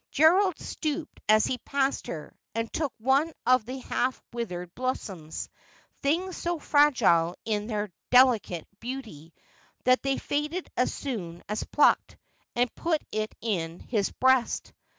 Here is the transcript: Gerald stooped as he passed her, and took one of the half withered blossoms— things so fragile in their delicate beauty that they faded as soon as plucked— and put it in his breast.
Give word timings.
Gerald 0.09 0.57
stooped 0.59 1.19
as 1.29 1.45
he 1.45 1.59
passed 1.59 2.07
her, 2.07 2.35
and 2.55 2.73
took 2.73 2.91
one 2.97 3.31
of 3.45 3.65
the 3.65 3.77
half 3.81 4.19
withered 4.33 4.73
blossoms— 4.73 5.47
things 6.01 6.35
so 6.35 6.57
fragile 6.57 7.35
in 7.45 7.67
their 7.67 7.91
delicate 8.09 8.67
beauty 8.79 9.31
that 9.83 10.01
they 10.01 10.17
faded 10.17 10.71
as 10.75 10.91
soon 10.91 11.43
as 11.47 11.63
plucked— 11.65 12.17
and 12.55 12.73
put 12.73 13.03
it 13.11 13.35
in 13.41 13.79
his 13.79 14.09
breast. 14.11 14.73